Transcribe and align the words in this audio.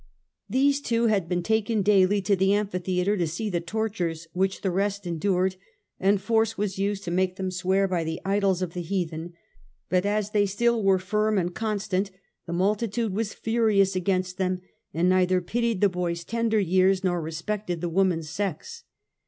'These 0.49 0.81
two 0.81 1.05
had 1.05 1.29
been 1.29 1.43
taken 1.43 1.83
daily 1.83 2.21
to 2.23 2.35
the 2.35 2.55
amphitheatre 2.55 3.15
to 3.17 3.27
see 3.27 3.51
the 3.51 3.61
tortures 3.61 4.25
which 4.33 4.61
the 4.61 4.71
rest 4.71 5.05
endured, 5.05 5.57
and 5.99 6.19
force 6.19 6.57
was 6.57 6.79
used 6.79 7.03
to 7.03 7.11
make 7.11 7.35
them 7.35 7.51
swear 7.51 7.87
by 7.87 8.03
the 8.03 8.19
idols 8.25 8.63
of 8.63 8.73
the 8.73 8.81
heathen; 8.81 9.33
but 9.89 10.03
as 10.03 10.31
they 10.31 10.47
still 10.47 10.81
were 10.83 10.97
firm 10.97 11.37
and 11.37 11.53
constant, 11.53 12.09
the 12.47 12.53
multitude 12.53 13.13
was 13.13 13.35
furious 13.35 13.95
against 13.95 14.39
them, 14.39 14.61
and 14.91 15.07
neither 15.07 15.39
pitied 15.39 15.81
the 15.81 15.87
bo/s 15.89 16.23
tender 16.23 16.59
years, 16.59 17.03
nor 17.03 17.21
respected 17.21 17.79
the 17.79 17.87
woman's 17.87 18.27
sex. 18.27 18.85